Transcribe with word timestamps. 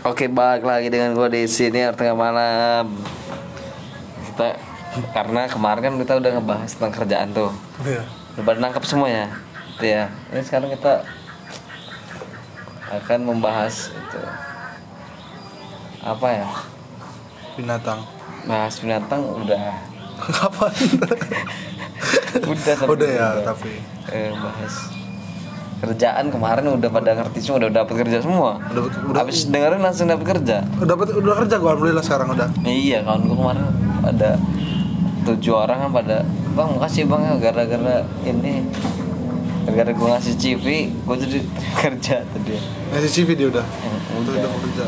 Oke, 0.00 0.32
balik 0.32 0.64
lagi 0.64 0.88
dengan 0.88 1.12
gue 1.12 1.28
di 1.28 1.44
sini 1.44 1.84
tengah 1.92 2.16
malam. 2.16 2.88
Kita 4.32 4.56
karena 5.12 5.44
kemarin 5.44 5.80
kan 5.84 5.94
kita 6.00 6.12
udah 6.16 6.30
ngebahas 6.40 6.72
tentang 6.72 6.92
kerjaan 6.96 7.28
tuh. 7.36 7.52
Iya. 7.84 8.08
Udah 8.32 8.44
pada 8.48 8.58
nangkep 8.64 8.84
semua 8.88 9.12
ya. 9.12 9.28
Itu 9.76 9.84
ya. 9.84 10.08
Ini 10.32 10.40
sekarang 10.40 10.72
kita 10.72 11.04
akan 12.88 13.20
membahas 13.28 13.92
itu 13.92 14.20
apa 16.00 16.26
ya? 16.32 16.48
Binatang. 17.60 18.00
Bahas 18.48 18.80
binatang 18.80 19.20
udah 19.20 19.84
Kapan? 20.32 20.72
udah 22.56 22.72
tapi 22.72 22.88
Udah 22.88 23.10
ya, 23.12 23.28
tapi 23.44 23.72
eh, 24.08 24.32
bahas 24.32 24.99
kerjaan 25.80 26.28
kemarin 26.28 26.64
udah 26.76 26.90
pada 26.92 27.16
ngerti 27.16 27.40
semua 27.40 27.64
udah 27.64 27.70
dapat 27.72 27.94
kerja 28.04 28.18
semua 28.20 28.60
udah 28.76 28.82
udah 29.10 29.20
habis 29.24 29.48
dengerin 29.48 29.80
langsung 29.80 30.12
dapat 30.12 30.36
kerja 30.36 30.60
udah 30.76 30.88
dapat 30.92 31.06
udah 31.16 31.34
kerja 31.40 31.54
gua 31.56 31.70
alhamdulillah 31.72 32.04
sekarang 32.04 32.28
udah. 32.36 32.48
Iya 32.68 33.00
kawan 33.00 33.20
gue 33.24 33.36
kemarin 33.40 33.64
ada 34.04 34.30
tujuh 35.24 35.54
orang 35.56 35.88
kan 35.88 35.90
pada 36.04 36.16
bang 36.52 36.68
makasih 36.76 37.04
bang 37.08 37.20
ya 37.24 37.34
gara-gara 37.40 37.96
ini 38.28 38.68
gara-gara 39.64 39.92
gue 39.96 40.08
ngasih 40.12 40.34
CV 40.36 40.66
gue 40.92 41.16
jadi 41.16 41.38
kerja 41.84 42.16
tadi 42.28 42.56
Ngasih 42.92 43.10
CV 43.10 43.28
dia 43.38 43.48
udah. 43.48 43.64
Ya, 43.64 43.88
udah. 44.20 44.32
udah 44.36 44.50
mau 44.50 44.60
kerja. 44.66 44.84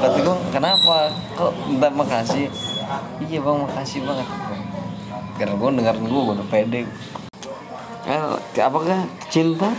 Berarti 0.00 0.18
gue 0.24 0.36
kenapa 0.50 0.96
kok 1.36 1.52
minta 1.68 1.88
makasih 1.94 2.46
iya 3.22 3.38
bang 3.38 3.58
makasih 3.62 4.00
banget 4.02 4.28
karena 5.38 5.54
gue 5.56 5.68
dengerin 5.78 6.04
gue 6.04 6.20
gue 6.26 6.34
udah 6.36 6.48
pede 6.50 6.80
eh, 8.10 8.22
apakah 8.58 8.98
cinta 9.30 9.70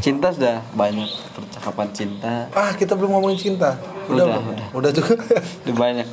cinta 0.00 0.32
sudah 0.32 0.64
banyak 0.72 1.04
percakapan 1.36 1.88
cinta 1.92 2.48
Ah, 2.56 2.72
kita 2.72 2.96
belum 2.96 3.12
ngomongin 3.12 3.36
cinta. 3.36 3.76
Udah, 4.08 4.24
belum? 4.24 4.42
udah. 4.48 4.66
Udah 4.72 4.90
juga. 4.90 5.12
udah 5.68 5.76
banyak 5.76 6.08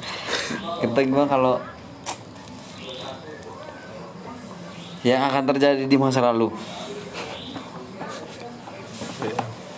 kita 0.77 0.99
gue 1.01 1.26
kalau 1.26 1.55
yang 5.01 5.23
akan 5.23 5.43
terjadi 5.48 5.84
di 5.87 5.98
masa 5.98 6.20
lalu 6.20 6.51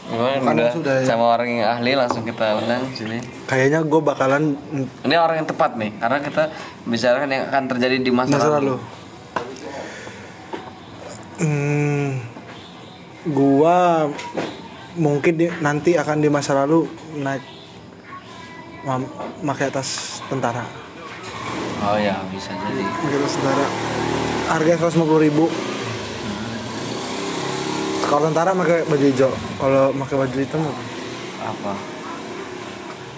Gimana 0.10 0.42
udah 0.42 0.74
sudah 0.74 0.96
ya. 1.00 1.06
sama 1.06 1.38
orang 1.38 1.48
yang 1.54 1.70
ahli 1.70 1.94
langsung 1.94 2.26
kita 2.26 2.58
undang 2.58 2.82
sini. 2.98 3.22
Kayaknya 3.46 3.86
gue 3.86 4.02
bakalan 4.02 4.58
Ini 5.06 5.16
orang 5.16 5.46
yang 5.46 5.48
tepat 5.48 5.78
nih, 5.78 5.94
karena 6.02 6.18
kita 6.18 6.44
bicarakan 6.82 7.30
yang 7.30 7.44
akan 7.46 7.64
terjadi 7.70 7.96
di 8.02 8.10
masa, 8.10 8.42
masa 8.42 8.58
lalu. 8.58 8.74
lalu. 8.74 8.76
Hmm, 11.40 12.20
gua 13.32 14.12
mungkin 15.00 15.34
di, 15.40 15.48
nanti 15.64 15.96
akan 15.96 16.20
di 16.20 16.28
masa 16.28 16.52
lalu 16.52 16.84
naik 17.16 17.40
pakai 19.48 19.72
atas 19.72 20.20
tentara. 20.28 20.68
Oh 21.80 21.96
ya, 21.96 22.20
bisa 22.28 22.52
jadi. 22.52 22.84
Pakai 22.84 23.18
atas 23.24 23.34
tentara. 23.40 23.66
Harga 24.52 24.92
150 24.92 25.26
ribu. 25.32 25.48
Kalau 28.04 28.28
tentara 28.28 28.52
pakai 28.52 28.84
baju 28.84 29.06
hijau. 29.08 29.32
Kalau 29.32 29.84
pakai 29.96 30.16
baju 30.20 30.36
hitam 30.36 30.60
apa? 30.68 30.84
Apa? 31.40 31.74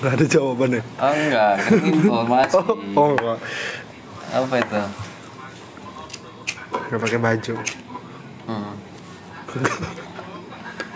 Gak 0.01 0.13
ada 0.17 0.25
jawabannya. 0.29 0.81
Oh 0.97 1.13
enggak, 1.13 1.53
kan 1.61 1.73
informasi. 1.89 2.53
Oh, 2.57 2.77
oh 2.97 3.07
enggak. 3.17 3.37
Apa 4.29 4.55
itu? 4.61 4.81
Gak 6.89 6.99
pakai 7.01 7.19
baju. 7.21 7.55
Hmm. 8.51 8.75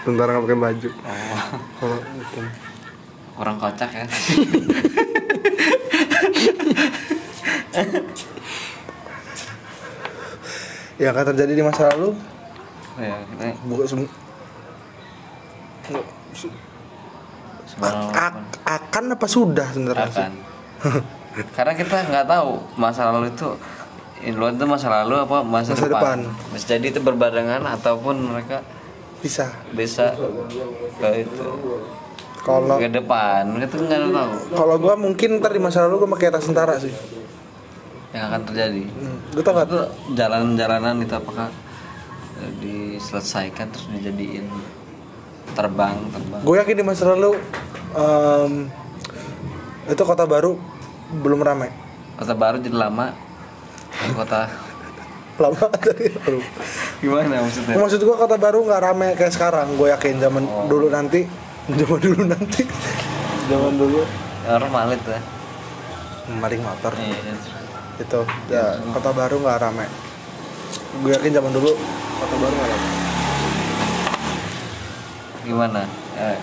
Tentara 0.04 0.36
gak 0.36 0.44
pakai 0.44 0.60
baju. 0.60 0.90
Oh, 0.92 1.40
Kalau 1.80 1.98
hitam. 1.98 2.46
orang 3.36 3.56
kocak 3.56 3.92
ya. 3.92 4.06
yang 10.96 11.12
akan 11.12 11.26
terjadi 11.36 11.54
di 11.54 11.64
masa 11.64 11.92
lalu 11.92 12.16
ya, 12.96 13.16
kita 13.28 13.44
bukan 13.68 13.86
sem- 13.86 14.14
sebelum 17.68 17.96
A- 18.16 18.40
akan 18.66 19.04
apa 19.12 19.28
sudah 19.28 19.68
sebenarnya 19.76 20.08
akan. 20.08 20.32
Karena 21.52 21.74
kita 21.76 21.96
nggak 22.08 22.26
tahu 22.26 22.50
masa 22.80 23.12
lalu 23.12 23.28
itu 23.28 23.50
Inluan 24.26 24.58
itu 24.58 24.66
masa 24.66 24.90
lalu 24.90 25.22
apa 25.22 25.46
masa, 25.46 25.78
Masa 25.78 25.86
depan. 25.86 26.18
Bisa 26.50 26.66
jadi 26.76 26.88
itu 26.90 27.00
berbarengan 27.00 27.62
ataupun 27.62 28.18
mereka 28.34 28.66
bisa. 29.22 29.54
bisa 29.78 30.18
ke 30.98 31.10
itu? 31.22 31.48
Kalau 32.42 32.78
ke 32.78 32.90
depan 32.90 33.58
kita 33.62 33.74
nggak 33.78 34.02
tahu. 34.14 34.34
Kalau 34.58 34.76
gua 34.82 34.94
mungkin 34.98 35.38
ntar 35.38 35.54
di 35.54 35.62
masa 35.62 35.86
lalu 35.86 36.06
gua 36.06 36.10
pakai 36.18 36.34
atas 36.34 36.50
tentara 36.50 36.78
sih. 36.82 36.94
Yang 38.14 38.24
akan 38.32 38.42
terjadi? 38.48 38.84
Hmm. 38.88 39.18
lu 39.36 39.40
tau 39.44 39.54
gak 39.60 39.68
itu 39.68 39.80
jalan-jalanan 40.16 40.96
itu 41.04 41.14
apakah 41.20 41.52
eh, 42.40 42.52
diselesaikan 42.64 43.68
terus 43.76 43.92
dijadiin 43.92 44.48
terbang 45.52 46.00
terbang? 46.16 46.40
Gue 46.42 46.56
yakin 46.58 46.76
di 46.80 46.86
masa 46.88 47.12
lalu 47.12 47.36
em, 47.92 48.72
itu 49.92 50.02
kota 50.08 50.24
baru 50.24 50.56
belum 51.22 51.44
ramai. 51.44 51.70
Kota 52.16 52.32
baru 52.32 52.64
jadi 52.64 52.72
lama 52.72 53.25
kota. 54.14 54.42
Lama 55.36 55.68
dari 55.84 56.08
baru 56.16 56.40
gimana 57.04 57.44
maksudnya? 57.44 57.76
Maksud 57.76 58.00
gua 58.02 58.16
kota 58.16 58.36
baru 58.40 58.64
nggak 58.64 58.82
ramai 58.82 59.10
kayak 59.20 59.36
sekarang 59.36 59.76
gue 59.76 59.92
yakin 59.92 60.16
zaman 60.18 60.48
Oh. 60.48 60.68
dulu 60.72 60.88
nanti. 60.88 61.28
Zaman 61.68 62.00
dulu 62.00 62.22
nanti. 62.24 62.64
Zaman 63.52 63.74
dulu. 63.76 64.02
Normal 64.48 64.96
itu 64.96 65.10
ya. 65.12 65.22
Maling 66.40 66.62
motor. 66.64 66.94
Iya, 66.96 67.36
itu 67.96 68.20
ya 68.52 68.76
kota 68.92 69.16
baru 69.16 69.40
nggak 69.40 69.60
ramai 69.62 69.88
gue 71.00 71.12
yakin 71.12 71.32
zaman 71.32 71.52
dulu 71.52 71.72
kota 72.20 72.36
baru 72.36 72.54
nggak 72.56 72.70
ramai 72.72 72.92
gimana? 75.46 75.82
Eh, 76.18 76.38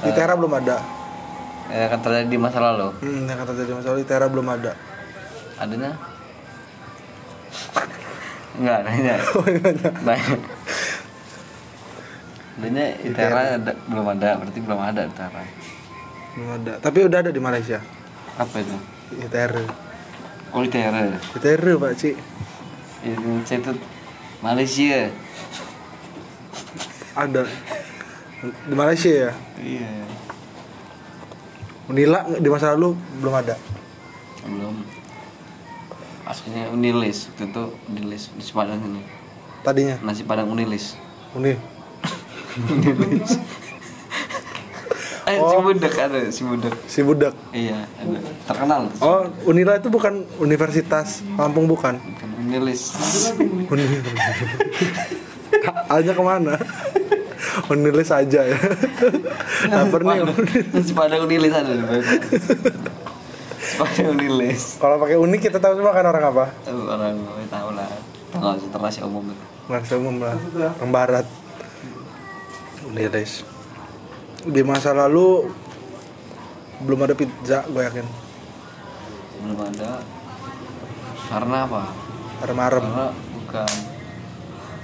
di 0.00 0.10
Tera 0.16 0.32
belum 0.32 0.52
ada. 0.56 0.80
Yang 1.70 1.84
akan 1.92 1.98
terjadi 2.00 2.26
di 2.26 2.38
masa 2.40 2.58
lalu? 2.58 2.88
Hmm, 3.04 3.28
yang 3.28 3.36
kata 3.36 3.52
tadi 3.52 3.70
masalah 3.70 3.98
di 4.00 4.06
Tera 4.08 4.26
belum 4.26 4.46
ada. 4.48 4.72
Adanya 5.60 5.92
enggak 8.60 8.78
nanya. 8.84 9.14
Oh, 9.36 9.46
iya, 9.46 9.70
nanya. 10.04 10.36
Adanya 12.60 12.92
Itera 13.00 13.56
ada, 13.56 13.72
belum 13.88 14.06
ada 14.12 14.36
berarti 14.36 14.60
belum 14.60 14.80
ada 14.84 15.08
Itera. 15.08 15.42
Belum 16.36 16.50
ada. 16.60 16.72
Tapi 16.76 16.98
udah 17.08 17.18
ada 17.24 17.32
di 17.32 17.40
Malaysia. 17.40 17.80
Apa 18.36 18.60
itu? 18.60 18.76
ITR 19.16 19.64
oh 20.52 20.60
Itera. 20.60 21.16
ITR 21.40 21.64
pak 21.80 21.92
Ci 21.96 22.12
Institut 23.02 23.80
Malaysia. 24.44 25.08
Ada. 27.16 27.48
Di 28.44 28.74
Malaysia 28.76 29.08
ya? 29.08 29.30
Iya. 29.56 29.90
Unila 31.88 32.28
di 32.38 32.48
masa 32.52 32.76
lalu? 32.76 32.92
Belum 33.24 33.34
ada. 33.34 33.56
Belum 34.44 34.84
aslinya 36.30 36.70
Unilis 36.70 37.26
waktu 37.34 37.50
itu 37.50 37.64
Unilis 37.90 38.30
nasi 38.38 38.54
padang 38.54 38.78
ini. 38.78 39.02
Tadinya? 39.66 39.98
Nasi 40.06 40.22
padang 40.22 40.54
Unilis. 40.54 40.94
Uni 41.34 41.58
eh 45.30 45.38
si 45.38 45.56
budak 45.62 45.94
ada 45.94 46.18
si 46.34 46.42
budak 46.42 46.74
si 46.90 47.00
budak 47.06 47.34
iya 47.54 47.86
ada. 47.98 48.18
Terkenal 48.50 48.90
tuh. 48.90 48.98
Oh 48.98 49.22
Unila 49.46 49.78
itu 49.78 49.86
bukan 49.86 50.26
Universitas 50.42 51.22
Lampung 51.38 51.70
bukan? 51.70 51.94
Bukan 51.98 52.28
Unilis. 52.42 52.98
Uni 53.70 53.84
Alnya 55.92 56.12
ke 56.14 56.22
mana? 56.22 56.54
Unilis 57.70 58.10
aja 58.10 58.40
ya. 58.46 58.58
Lapar 59.70 60.02
nih 60.02 60.26
nasi 60.74 60.92
padang 60.94 61.26
Unilis 61.26 61.54
ada 61.54 61.70
padang 63.80 64.12
Unilis 64.12 64.76
kalau 64.76 65.00
pakai 65.00 65.16
uni 65.16 65.40
kita 65.40 65.56
tahu 65.56 65.80
semua 65.80 65.96
kan 65.96 66.04
orang 66.04 66.24
apa? 66.28 66.44
Orang 66.68 67.16
gue 67.16 67.48
tahu 67.48 67.68
lah. 67.72 67.88
Tanggal 68.28 68.60
internasi 68.60 69.00
umum 69.00 69.24
itu. 69.32 69.44
Nggak 69.72 69.96
umum 69.96 70.16
lah. 70.20 70.36
Orang 70.76 70.92
barat. 70.92 71.26
Unilis 72.84 73.48
di 74.40 74.64
masa 74.64 74.96
lalu 74.96 75.52
belum 76.84 77.04
ada 77.04 77.12
pizza 77.16 77.64
gue 77.68 77.82
yakin. 77.84 78.06
Belum 79.44 79.58
ada. 79.60 80.00
Karena 81.28 81.56
apa? 81.68 81.82
Marem-marem 82.40 82.84
karena 82.84 83.06
bukan. 83.36 83.72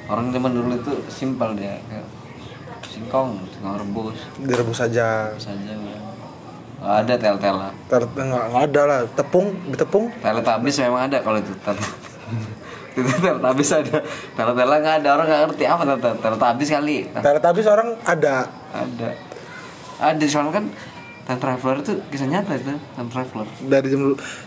Orang 0.07 0.31
zaman 0.31 0.53
dulu 0.55 0.73
itu 0.79 0.93
simpel 1.11 1.59
dia 1.59 1.83
kayak 1.91 2.07
singkong 2.85 3.43
singkong 3.51 3.81
rebus. 3.81 4.19
Direbus 4.39 4.81
aja 4.85 5.35
saja 5.35 5.73
ya. 5.73 5.99
Ada 6.77 7.17
tel-tel 7.17 7.57
lah 7.57 7.73
Ter 7.89 8.05
nggak 8.05 8.53
ada 8.53 8.83
lah. 8.85 9.01
Tepung 9.17 9.49
ditepung 9.73 10.13
Teletubbies 10.21 10.77
memang 10.85 11.09
ada 11.09 11.19
kalau 11.25 11.41
itu. 11.41 11.53
Tel 11.65 11.77
itu 12.97 13.11
Teletubbies 13.25 13.71
ada. 13.73 13.97
Teletubbies 14.37 14.81
nggak 14.85 14.97
ada 15.01 15.09
orang 15.17 15.27
nggak 15.27 15.41
ngerti 15.49 15.65
apa 15.65 15.83
tel 15.97 16.15
Teletubbies 16.21 16.69
kali. 16.69 16.99
Teletubbies 17.17 17.67
orang 17.69 17.89
ada. 18.05 18.53
Ada. 18.77 19.09
Ada 19.97 20.25
soalnya 20.29 20.53
kan 20.53 20.65
time 21.27 21.41
traveler 21.41 21.77
itu 21.81 21.93
kisah 22.13 22.29
nyata 22.29 22.53
itu 22.61 22.77
time 22.77 23.09
traveler. 23.09 23.47
Dari 23.67 23.87
jam 23.89 24.01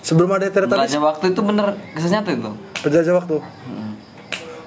sebelum 0.05 0.29
ada 0.29 0.45
teletubbies 0.53 0.85
Penjelajah 0.85 1.01
waktu 1.01 1.25
itu 1.33 1.41
bener 1.41 1.67
kisah 1.97 2.11
nyata 2.13 2.29
itu. 2.29 2.51
Penjajah 2.85 3.13
waktu? 3.17 3.35
Hmm. 3.41 3.93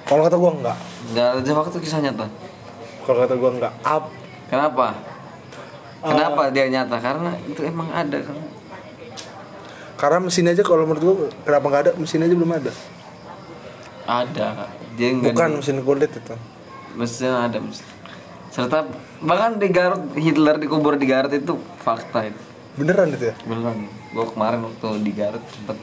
kalau 0.03 0.27
kata 0.27 0.35
gua 0.35 0.51
enggak. 0.51 0.77
Penjelajah 1.07 1.55
waktu 1.63 1.77
kisah 1.79 1.99
nyata. 2.03 2.27
Kalau 3.07 3.17
kata 3.23 3.33
gua 3.39 3.51
enggak 3.55 3.73
up 3.87 4.03
kenapa 4.51 5.12
kenapa 6.03 6.51
dia 6.51 6.67
nyata? 6.67 6.97
Karena 6.99 7.31
itu 7.47 7.63
emang 7.63 7.87
ada 7.89 8.19
kan? 8.19 8.37
Karena 9.95 10.19
mesin 10.19 10.51
aja 10.51 10.61
kalau 10.67 10.83
menurut 10.83 11.01
gua 11.01 11.15
kenapa 11.47 11.65
nggak 11.71 11.83
ada? 11.87 11.91
Mesin 11.95 12.27
aja 12.27 12.35
belum 12.35 12.51
ada. 12.51 12.71
Ada 14.03 14.67
dia 14.99 15.09
bukan 15.15 15.63
mesin 15.63 15.79
kulit 15.81 16.11
itu. 16.11 16.35
Mestinya 16.93 17.47
ada 17.47 17.57
mesin. 17.57 17.87
serta 18.53 18.85
bahkan 19.25 19.57
di 19.57 19.65
Garut 19.73 20.13
Hitler 20.13 20.61
dikubur 20.61 20.93
di 20.93 21.09
Garut 21.09 21.33
itu 21.33 21.57
fakta 21.81 22.29
itu. 22.29 22.41
Beneran 22.77 23.09
itu 23.09 23.33
ya? 23.33 23.35
Beneran. 23.49 23.89
Gua 24.13 24.29
kemarin 24.29 24.61
waktu 24.61 25.01
di 25.01 25.11
Garut 25.15 25.41
sempet 25.49 25.77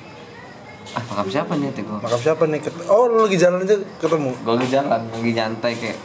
ah 0.91 1.03
makam 1.07 1.29
siapa 1.31 1.55
nih 1.59 1.71
itu 1.75 1.83
gua? 1.83 1.99
Makam 2.03 2.21
siapa 2.23 2.43
nih? 2.47 2.61
Oh 2.87 3.11
lu 3.11 3.27
lagi 3.27 3.39
jalan 3.41 3.67
aja 3.67 3.75
ketemu? 3.99 4.31
Gua 4.47 4.55
lagi 4.55 4.69
jalan 4.71 5.01
lagi 5.03 5.33
nyantai 5.35 5.73
kayak 5.75 5.99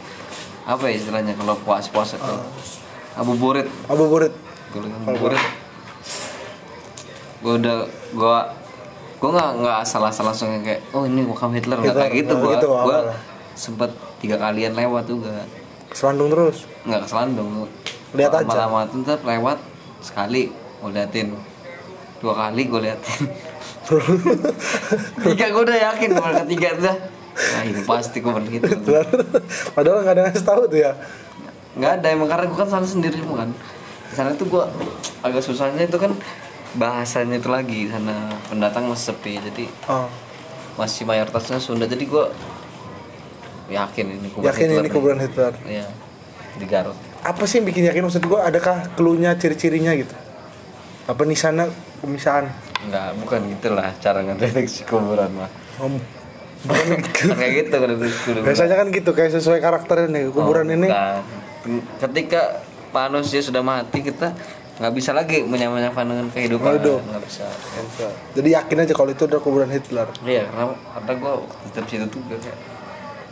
apa 0.66 0.82
ya 0.90 0.94
istilahnya 0.98 1.38
kalau 1.38 1.54
puas 1.62 1.86
puasa 1.86 2.18
tuh 2.18 2.42
abu 3.16 3.32
burit. 3.34 3.66
Abu 3.88 4.04
burit. 4.06 4.32
Gue 4.72 4.80
abu 4.84 5.16
burit. 5.16 5.42
Gue 7.40 7.54
udah 7.60 7.76
gua 8.12 8.38
gua 9.16 9.30
nggak 9.32 9.50
nggak 9.64 9.76
asal-asal 9.80 10.24
langsung 10.28 10.52
kayak 10.60 10.84
oh 10.92 11.08
ini 11.08 11.24
makam 11.24 11.50
Hitler. 11.56 11.80
Nggak 11.80 11.96
kayak 11.96 12.12
gitu 12.12 12.32
nggak 12.36 12.46
gua. 12.46 12.54
gitu 12.56 12.68
awalnya. 12.72 13.16
sempet 13.56 13.90
tiga 14.20 14.36
kalian 14.36 14.76
lewat 14.76 15.08
juga. 15.08 15.48
Selandung 15.96 16.28
terus? 16.28 16.68
Nggak 16.84 17.08
keselandung 17.08 17.68
Lihat 18.12 18.32
aja. 18.44 18.68
lama-lama 18.68 18.88
tuh 18.92 19.16
lewat 19.24 19.58
sekali 20.04 20.52
gue 20.52 20.90
liatin. 20.92 21.32
Dua 22.20 22.32
kali 22.36 22.68
gue 22.68 22.80
liatin. 22.84 23.20
Tiga 25.24 25.46
gue 25.54 25.62
udah 25.62 25.78
yakin 25.78 26.10
kalau 26.18 26.32
ketiga 26.42 26.68
tuh 26.74 26.84
dah, 26.90 26.96
nah 27.36 27.62
ini 27.68 27.80
pasti 27.84 28.18
gue 28.24 28.32
begitu 28.32 28.66
padahal 29.76 30.02
nggak 30.02 30.14
ada 30.16 30.22
yang 30.32 30.40
tahu 30.40 30.62
tuh 30.66 30.78
ya 30.80 30.92
nggak 31.76 31.92
ada 32.00 32.06
emang 32.12 32.28
karena 32.28 32.44
gue 32.48 32.58
kan 32.58 32.68
sana 32.72 32.86
sendiri 32.88 33.20
kan 33.20 33.52
di 34.06 34.14
sana 34.14 34.32
tuh 34.32 34.48
gue 34.48 34.64
agak 35.20 35.42
susahnya 35.44 35.84
itu 35.84 35.98
kan 36.00 36.16
bahasanya 36.76 37.36
itu 37.40 37.48
lagi 37.52 37.88
sana 37.92 38.32
pendatang 38.48 38.88
masih 38.88 39.12
sepi 39.12 39.38
jadi 39.40 39.64
oh. 39.92 40.08
masih 40.76 41.08
mayoritasnya 41.08 41.56
Sunda. 41.56 41.88
Jadi 41.88 42.04
gue 42.04 42.24
yakin 43.72 44.06
ini 44.20 44.28
kuburan 44.30 44.52
yakin 44.52 44.66
Hitler 44.68 44.82
ini 44.84 44.88
kuburan 44.92 45.18
Hitler. 45.20 45.54
Iya 45.64 45.88
di 46.56 46.66
Garut. 46.66 46.96
Apa 47.22 47.44
sih 47.44 47.60
yang 47.60 47.66
bikin 47.68 47.84
yakin? 47.88 48.02
Maksud 48.08 48.24
gua 48.24 48.48
adakah 48.48 48.96
cluenya 48.96 49.36
ciri-cirinya 49.36 49.92
gitu? 49.92 50.16
Apa 51.06 51.22
nih 51.22 51.38
sana 51.38 51.68
pemisahan? 52.02 52.50
Enggak, 52.82 53.08
bukan 53.22 53.40
gitulah 53.56 53.88
cara 54.00 54.24
ngedeteksi 54.24 54.88
kuburan 54.88 55.30
mah. 55.36 55.50
Om. 55.80 55.94
Kayak 57.38 57.52
gitu 57.62 57.76
kan 57.78 57.90
biasanya 58.42 58.74
kan 58.74 58.88
gitu 58.90 59.10
kayak 59.14 59.38
sesuai 59.38 59.62
karakternya 59.62 60.08
nih 60.10 60.22
kuburan 60.34 60.66
Oh, 60.66 60.74
ini 60.74 60.88
bukan. 60.90 61.22
Ketika 61.98 62.62
manusia 62.94 63.42
sudah 63.42 63.60
mati 63.60 64.00
kita 64.00 64.32
nggak 64.76 64.92
bisa 64.92 65.16
lagi 65.16 65.40
menyamakan 65.40 66.04
dengan 66.04 66.26
kehidupan. 66.28 66.76
Hidup. 66.80 67.00
Nggak 67.00 67.22
bisa. 67.24 67.46
jadi 68.36 68.48
yakin 68.60 68.84
aja 68.84 68.92
kalau 68.92 69.08
itu 69.08 69.24
adalah 69.24 69.40
kuburan 69.40 69.72
Hitler 69.72 70.04
Iya, 70.20 70.44
karena 70.52 70.76
karena 70.76 71.12
gue 71.16 71.32
di 71.72 71.80
situ 71.88 72.06
tuh 72.12 72.20
kayak 72.28 72.58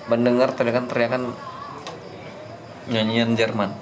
mendengar 0.09 0.49
teriakan-teriakan 0.57 1.33
nyanyian 2.89 3.37
Jerman. 3.37 3.73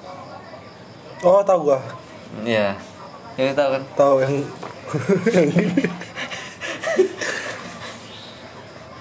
oh 1.23 1.39
tahu 1.43 1.71
gua 1.71 1.79
Iya. 2.43 2.75
Ya 3.39 3.51
tahu 3.55 3.69
kan? 3.79 3.83
tahu 3.95 4.15
yang 4.23 4.33
yang 5.31 5.47
ini 5.51 5.83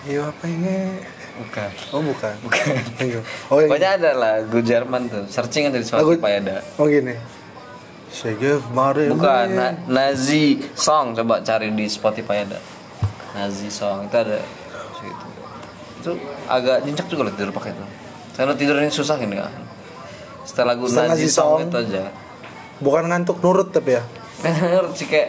Iya 0.03 0.35
apa 0.35 0.45
ini? 0.51 0.99
Bukan. 1.43 1.71
Oh 1.91 2.01
bukan. 2.01 2.35
Bukan. 2.41 2.65
Iya. 2.99 3.21
Oh 3.49 3.59
yang 3.59 3.69
Pokoknya 3.69 3.91
ada 3.97 4.11
lagu 4.13 4.59
Jerman 4.59 5.03
tuh. 5.07 5.25
Searching 5.27 5.67
aja 5.67 5.77
di 5.77 5.85
Spotify 5.85 6.39
ada. 6.39 6.63
Oh 6.77 6.87
gini. 6.87 7.15
Shaggy 8.09 8.61
Mare. 8.71 9.09
Bukan 9.09 9.47
na- 9.51 9.77
Nazi 9.87 10.61
Song 10.73 11.13
coba 11.13 11.41
cari 11.41 11.69
di 11.69 11.87
Spotify 11.87 12.45
ada. 12.45 12.61
Nazi 13.33 13.69
Song 13.69 14.07
itu 14.07 14.15
ada 14.15 14.39
gitu. 14.99 15.27
Itu 15.99 16.11
agak 16.47 16.85
nyencak 16.85 17.07
juga 17.09 17.27
loh 17.27 17.33
tidur 17.33 17.51
pakai 17.51 17.73
itu. 17.73 17.85
Karena 18.33 18.53
tidurnya 18.53 18.89
susah 18.89 19.17
ini 19.17 19.35
kan. 19.35 19.53
Setelah 20.43 20.75
lagu 20.75 20.85
Setelah 20.87 21.09
Nazi, 21.11 21.25
Nazi 21.25 21.29
Song, 21.29 21.59
Song. 21.59 21.61
itu 21.65 21.77
aja. 21.79 22.03
Bukan 22.79 23.03
ngantuk 23.07 23.37
nurut 23.41 23.69
tapi 23.71 23.97
ya. 23.97 24.03
Ngerti 24.43 24.95
sih 24.97 25.07
kayak 25.07 25.29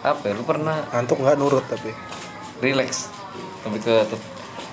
apa 0.00 0.22
ya? 0.26 0.32
Lu 0.32 0.42
pernah 0.42 0.80
Ngantuk 0.90 1.20
nggak 1.20 1.36
nurut 1.36 1.64
tapi. 1.64 1.92
relax 2.60 3.08
lebih 3.64 3.80
ke 3.80 3.94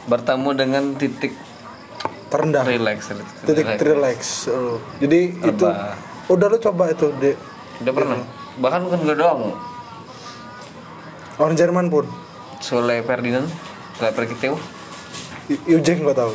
bertemu 0.07 0.49
dengan 0.55 0.83
titik 0.95 1.35
Terendah. 2.27 2.63
relax 2.67 3.07
Titik 3.47 3.67
relax. 3.79 4.51
Oh. 4.51 4.79
Jadi 4.99 5.31
itu 5.31 5.63
Rebah. 5.63 5.95
udah 6.27 6.47
lu 6.51 6.57
coba 6.59 6.91
itu 6.91 7.07
di 7.23 7.31
udah 7.83 7.93
pernah 7.93 8.17
bahkan 8.57 8.83
bukan 8.83 8.99
gue 9.05 9.15
doang 9.15 9.41
orang 11.37 11.53
Jerman 11.53 11.87
pun. 11.93 12.05
Sule 12.57 13.05
Ferdinand 13.05 13.45
Sule 13.95 14.11
Perkiteu 14.17 14.57
gua 16.03 16.15
tahu. 16.17 16.33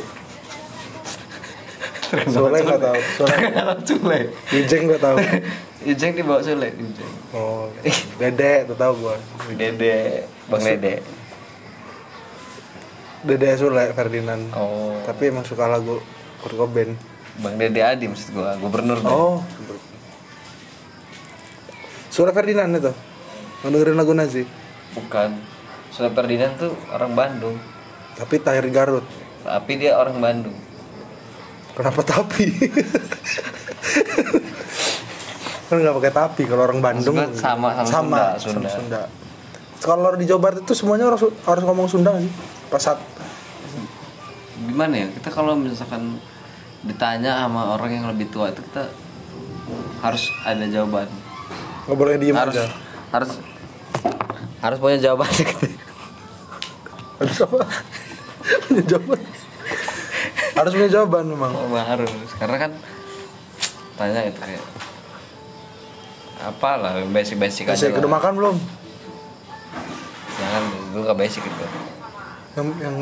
Soalnya 2.33 2.61
nggak 2.63 2.81
tahu. 2.81 2.99
Soalnya 3.19 3.63
Sule 3.83 4.19
Eugene 4.55 4.83
gua 4.87 4.99
tahu. 5.01 5.17
Ujeng 5.91 6.15
dibawa 6.15 6.39
Sule 6.39 6.71
Ujeng 6.71 7.13
Oh, 7.35 7.67
Dede 8.15 8.63
tuh 8.71 8.77
tahu 8.79 8.93
gua. 9.03 9.15
Dede 9.51 10.23
Bang 10.47 10.63
Dede 10.63 11.03
Dede 13.23 13.55
Sule 13.55 13.91
Ferdinand. 13.91 14.43
oh 14.53 14.99
Tapi 15.01 15.27
emang 15.27 15.41
suka 15.41 15.65
lagu 15.65 15.99
Kurt 16.37 16.53
Cobain. 16.53 16.93
Bang 17.35 17.55
Dede 17.55 17.79
Adi 17.79 18.05
maksud 18.05 18.29
gua 18.31 18.53
gubernur 18.55 18.97
deh. 18.97 19.07
Oh. 19.07 19.39
Sule 22.07 22.29
Ferdinand 22.29 22.69
itu. 22.71 22.91
Ngedengerin 23.61 23.95
lagu 23.95 24.11
Nazi. 24.11 24.43
bukan 24.93 25.33
Sule 25.89 26.11
Ferdinand 26.11 26.53
tuh 26.55 26.69
orang 26.87 27.13
Bandung 27.13 27.57
Tapi 28.13 28.37
lahir 28.37 28.61
di 28.61 28.69
Garut. 28.69 29.01
tapi 29.41 29.75
dia 29.75 29.95
orang 29.95 30.15
Bandung 30.15 30.53
Kenapa 31.73 32.05
tapi? 32.05 32.45
kan 35.63 35.75
nggak 35.75 35.95
pakai 35.95 36.13
tapi 36.13 36.41
kalau 36.45 36.63
orang 36.63 36.77
Bandung 36.79 37.17
Maksudnya 37.17 37.41
sama- 37.41 37.73
sama 37.81 38.37
Sunda, 38.37 38.37
Sunda. 38.37 38.69
sama 38.69 38.69
Sunda. 38.69 39.01
Kalau 39.79 40.13
di 40.13 40.23
Jawa 40.23 40.39
Barat 40.39 40.61
itu 40.61 40.73
semuanya 40.73 41.09
harus 41.09 41.25
harus 41.25 41.63
ngomong 41.63 41.87
Sunda 41.87 42.13
sih? 42.15 42.29
Pas 42.69 42.79
saat 42.79 42.99
gimana 44.73 45.05
ya 45.05 45.07
kita 45.13 45.29
kalau 45.29 45.53
misalkan 45.53 46.17
ditanya 46.81 47.45
sama 47.45 47.77
orang 47.77 48.01
yang 48.01 48.05
lebih 48.09 48.25
tua 48.33 48.49
itu 48.49 48.65
kita 48.73 48.89
harus 50.01 50.33
ada 50.41 50.65
jawaban 50.65 51.05
nggak 51.85 51.93
boleh 51.93 52.17
diem 52.17 52.33
harus 52.33 52.57
aja. 52.57 52.73
harus 53.13 53.31
harus 54.65 54.77
punya 54.81 54.97
jawaban 54.97 55.29
gitu 55.29 55.67
Harus 57.23 57.39
apa? 57.45 57.61
punya 58.67 58.83
jawaban. 58.83 59.21
harus 60.59 60.71
punya 60.75 60.89
jawaban 60.91 61.23
memang. 61.29 61.51
Oh, 61.55 61.71
harus 61.71 62.11
karena 62.35 62.57
kan 62.57 62.71
tanya 63.95 64.27
itu 64.27 64.39
kayak 64.43 64.63
apalah 66.43 66.99
basic 67.13 67.39
basic 67.39 67.69
aja 67.69 67.93
udah 67.95 68.11
makan 68.11 68.33
belum? 68.35 68.55
jangan 70.35 70.63
gue 70.91 71.01
gak 71.07 71.19
basic 71.21 71.43
itu 71.45 71.65
Yang 72.53 72.67
yang 72.79 72.95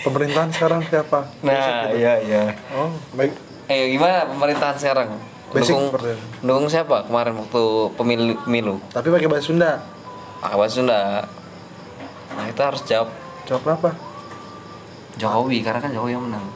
pemerintahan 0.00 0.50
sekarang 0.50 0.80
siapa? 0.84 1.26
nah 1.42 1.90
iya 1.90 2.14
iya 2.20 2.42
Oh, 2.70 2.94
baik. 3.12 3.34
eh 3.66 3.90
gimana 3.90 4.22
pemerintahan 4.24 4.76
sekarang 4.76 5.08
Basic 5.50 5.70
dukung 5.70 5.90
dukung 6.40 6.66
siapa 6.66 7.02
kemarin 7.04 7.34
waktu 7.36 7.62
pemilu 7.92 8.34
pemilu 8.40 8.74
Tapi 8.88 9.06
pakai 9.08 9.26
bahasa 9.26 9.46
Sunda. 9.46 9.82
pakai 10.38 10.56
bahasa 10.56 10.74
Sunda 10.76 11.00
nah 12.30 12.44
kita 12.44 12.62
harus 12.64 12.82
jawab 12.84 13.10
Jawab 13.44 13.64
apa? 13.72 13.90
Jokowi 15.14 15.58
karena 15.60 15.78
kan 15.78 15.90
Jokowi 15.90 16.12
yang 16.12 16.24
menang 16.24 16.46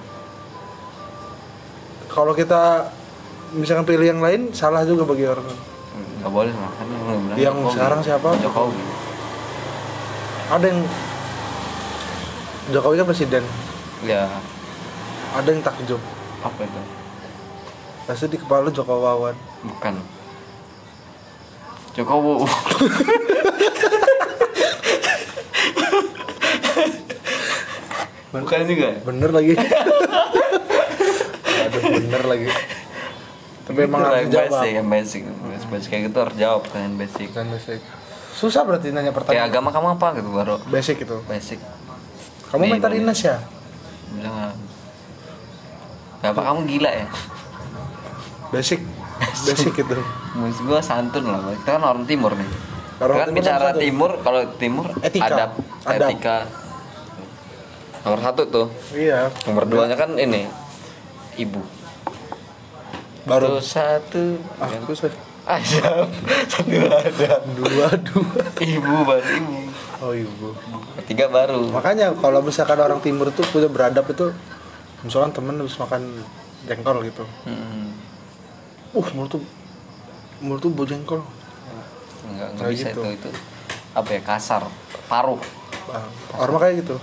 Kalau 2.08 2.32
kita 2.32 2.90
misalkan 3.50 3.82
pilih 3.84 4.06
yang 4.06 4.18
lain 4.18 4.50
salah 4.50 4.82
juga 4.82 5.02
bagi 5.04 5.24
orang. 5.24 5.42
Hmm, 5.42 6.08
nggak 6.18 6.30
boleh 6.30 6.52
kan 6.52 6.86
yang 6.86 7.22
Yang 7.34 7.56
Jokowi. 7.56 7.74
sekarang 7.74 8.00
siapa? 8.00 8.30
Jokowi 8.36 8.82
Ada 10.48 10.66
yang 10.66 10.80
Jokowi 12.68 12.96
kan 12.96 13.06
presiden. 13.06 13.42
ya 14.02 14.28
Ada 15.32 15.48
yang 15.48 15.60
takjub. 15.60 16.00
apa 16.38 16.60
itu 16.62 16.80
Pasti 18.04 18.24
di 18.26 18.38
kepala 18.38 18.68
Jokowi 18.68 19.00
Wawan. 19.02 19.36
bukan 19.64 19.94
Jokowi 21.92 22.46
bukan 28.30 28.60
juga 28.66 28.88
Bener 29.02 29.30
lagi. 29.32 29.52
Aduh, 31.58 31.82
bener 31.82 32.22
lagi. 32.24 32.48
Tapi 33.66 33.78
emang 33.82 34.00
harus 34.00 34.16
yang 34.18 34.30
dijawab. 34.30 34.48
basic 34.48 34.72
yang 34.72 34.88
basic 34.88 35.22
basic 35.68 35.88
kayak 35.92 36.02
gitu 36.08 36.18
harus 36.18 36.36
jawab 36.38 36.62
kan 36.64 36.88
basic 36.96 37.28
dan 37.30 37.52
basic 37.52 37.84
susah 38.32 38.64
berarti 38.64 38.88
nanya 38.88 39.12
kayak 39.12 39.16
pertanyaan 39.20 39.52
agama 39.52 39.68
kamu 39.68 39.88
apa 40.00 40.08
gitu 40.16 40.30
baru 40.32 40.54
basic 40.64 41.04
itu 41.04 41.16
basic 41.28 41.60
kamu 42.48 42.62
Nih, 42.64 42.70
mental 42.76 42.92
illness 42.96 43.20
ya? 43.24 43.36
Bilang 44.12 44.56
bapak 46.18 46.42
kamu 46.50 46.60
gila 46.66 46.90
ya? 46.90 47.06
Basic. 48.50 48.80
Basic 49.18 49.74
itu. 49.76 49.94
Maksud 50.38 50.62
gua 50.66 50.80
santun 50.80 51.28
lah, 51.28 51.52
kita 51.62 51.76
kan 51.78 51.82
orang 51.84 52.04
timur 52.08 52.32
nih. 52.34 52.50
Orang 52.98 53.16
kan 53.22 53.26
timur 53.30 53.36
bicara 53.38 53.68
timur, 53.76 54.10
kalau 54.24 54.40
timur 54.58 54.86
Etika. 55.04 55.26
adab, 55.30 55.50
Adab. 55.86 56.08
etika. 56.10 56.38
Nomor 58.02 58.20
satu 58.24 58.42
tuh, 58.48 58.66
iya. 58.96 59.28
Nomor 59.44 59.68
duanya 59.68 59.94
kan 59.98 60.16
ini 60.16 60.48
Ibu. 61.38 61.60
Baru. 63.28 63.60
Tuh 63.60 63.62
satu. 63.62 64.40
Ah 64.58 64.72
susah 64.88 65.12
Adab, 65.48 66.08
satu 66.52 66.76
adab. 66.88 67.40
Dua 67.52 67.88
dua. 68.00 68.42
Ibu 68.58 68.94
baru 69.04 69.28
ibu 69.36 69.67
oh 69.98 70.12
ibu 70.14 70.54
Ketiga 71.02 71.26
baru. 71.28 71.68
Makanya 71.70 72.14
kalau 72.18 72.40
misalkan 72.40 72.78
orang 72.78 73.00
timur 73.00 73.30
tuh 73.34 73.44
punya 73.48 73.66
beradab 73.66 74.06
itu 74.06 74.30
misalkan 75.02 75.30
temen 75.34 75.58
habis 75.58 75.78
makan 75.78 76.22
jengkol 76.66 77.02
gitu. 77.06 77.24
Hmm, 77.46 77.94
uh 78.94 79.08
mulut 79.14 79.30
tuh 79.30 79.42
mulut 80.42 80.60
tuh 80.60 80.70
bau 80.70 80.86
jengkol. 80.86 81.22
Enggak, 82.28 82.48
enggak 82.54 82.68
bisa 82.70 82.88
gitu. 82.90 83.00
itu, 83.06 83.28
itu. 83.28 83.28
Apa 83.96 84.08
ya, 84.14 84.20
kasar 84.20 84.62
Paruh. 85.08 85.40
Ah, 85.88 86.04
orang 86.36 86.60
kayak 86.60 86.74
gitu. 86.84 86.96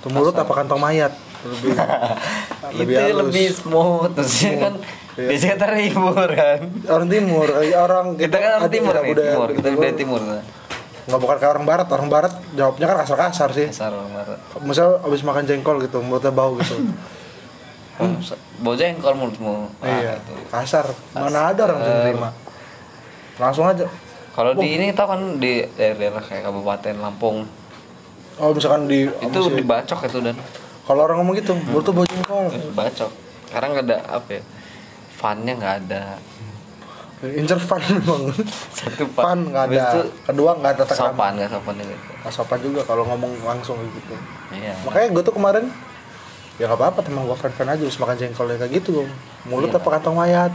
Tuh 0.00 0.10
mulut 0.12 0.36
apa 0.36 0.52
kantong 0.52 0.80
mayat? 0.80 1.12
Lebih 1.44 1.76
Itu 2.94 3.04
lebih 3.20 3.46
smooth. 3.52 4.12
Terus 4.16 4.32
kan 4.56 4.74
Iya. 5.14 5.30
Biasanya 5.30 5.56
terhibur 5.62 6.26
kan? 6.26 6.60
Orang 6.90 7.06
timur 7.06 7.46
eh, 7.62 7.70
orang 7.70 8.18
Kita 8.18 8.34
kan 8.34 8.50
orang 8.58 8.72
timur 8.74 8.90
ada 8.90 9.02
nih, 9.06 9.10
budaya- 9.14 9.30
timur, 9.30 9.48
kita 9.54 9.68
budaya 9.70 9.94
timur. 9.94 10.20
Nggak 11.04 11.20
bukan 11.20 11.36
kayak 11.36 11.52
orang 11.54 11.66
barat 11.68 11.88
orang 11.88 12.08
barat 12.08 12.32
jawabnya 12.52 12.86
kan 12.88 12.96
kasar-kasar 13.04 13.48
sih 13.52 13.68
Kasar 13.68 13.92
banget 13.92 14.40
misal 14.64 15.00
abis 15.04 15.20
makan 15.20 15.44
jengkol 15.44 15.76
gitu 15.80 16.00
mulutnya 16.00 16.32
bau 16.32 16.56
gitu 16.56 16.76
Hmm. 17.94 18.18
Bau 18.58 18.74
jengkol 18.74 19.14
mulutmu. 19.14 19.70
Ah, 19.78 19.86
iya 19.86 20.18
itu. 20.18 20.34
kasar 20.50 20.82
mana 21.14 21.54
ada 21.54 21.62
orang 21.62 21.78
bisa 21.78 21.94
terima 22.02 22.30
langsung 23.38 23.70
aja 23.70 23.86
Kalau 24.34 24.50
di 24.58 24.66
ini 24.74 24.90
tau 24.90 25.14
kan 25.14 25.38
di 25.38 25.62
daerah 25.78 26.18
kayak 26.18 26.42
Kabupaten 26.42 26.98
Lampung 26.98 27.46
oh 28.34 28.50
misalkan 28.50 28.90
di 28.90 29.06
itu 29.06 29.38
dibacok 29.46 30.10
itu 30.10 30.18
dan 30.26 30.34
kalau 30.82 31.06
orang 31.06 31.22
ngomong 31.22 31.38
gitu 31.38 31.54
mulut 31.54 31.86
tuh 31.86 31.94
bau 31.94 32.02
jengkol 32.02 32.50
bacok. 32.74 33.14
Sekarang 33.46 33.78
nggak 33.78 33.86
ada 33.86 33.98
apa 34.10 34.28
ya? 34.34 34.42
Funnya 35.14 35.52
nggak 35.54 35.74
ada. 35.86 36.02
Incer 37.30 37.56
fun 37.56 37.80
memang 37.82 38.22
Satu 38.76 39.04
fun 39.08 39.38
nggak 39.46 39.64
Habis 39.66 39.78
ada 39.78 39.90
itu 39.90 40.00
kedua 40.22 40.50
nggak 40.54 40.72
ada 40.72 40.84
tekanan 40.84 41.10
sopan 41.10 41.30
nggak 41.34 41.50
sopan 41.50 41.74
gitu. 41.76 41.94
Nggak 41.94 42.32
sopan 42.32 42.58
juga 42.60 42.80
kalau 42.82 43.02
ngomong 43.06 43.32
langsung 43.40 43.76
gitu 43.82 44.14
Iya. 44.50 44.74
makanya 44.82 45.08
gue 45.10 45.22
tuh 45.22 45.34
kemarin 45.34 45.64
ya 46.54 46.64
nggak 46.64 46.78
apa-apa 46.78 47.00
teman 47.00 47.24
gue 47.24 47.34
fan-fan 47.34 47.66
aja 47.68 47.82
habis 47.82 47.98
makan 47.98 48.14
jengkol 48.14 48.46
kayak 48.48 48.70
gitu 48.70 49.02
mulut 49.44 49.68
Iya. 49.68 49.78
apa 49.78 49.88
kantong 49.90 50.16
mayat 50.16 50.52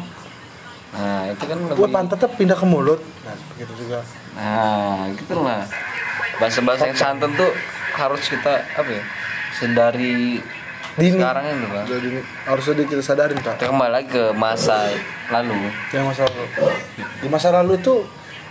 Nah 0.90 1.22
itu 1.28 1.44
kan 1.44 1.60
gue 1.60 1.76
lebih. 1.76 1.92
pantatnya 1.92 2.30
pindah 2.32 2.56
ke 2.56 2.66
mulut 2.66 3.02
nah 3.22 3.36
begitu 3.50 3.74
juga 3.80 4.00
Nah 4.32 5.06
gitu 5.12 5.36
lah. 5.38 5.68
Bahasa-bahasa 6.38 6.88
yang 6.88 6.96
santun 6.96 7.34
tuh 7.34 7.52
harus 7.92 8.24
kita 8.24 8.64
apa 8.72 8.88
ya? 8.88 9.04
Sedari 9.52 10.40
Dini. 10.96 11.16
sekarang 11.16 11.44
ini 11.46 11.66
bang. 11.66 11.86
jadi 11.86 12.08
ini 12.08 12.22
harus 12.44 12.66
udah 12.66 12.86
kita 12.86 13.02
sadarin 13.02 13.38
pak 13.38 13.56
Kita 13.56 13.68
kembali 13.68 13.92
lagi 13.92 14.08
ke 14.10 14.24
masa 14.32 14.90
lalu. 15.28 15.56
yang 15.92 16.06
masa 16.06 16.24
lalu 16.26 16.46
di 17.20 17.28
masa 17.28 17.48
lalu 17.52 17.74
tuh 17.78 18.00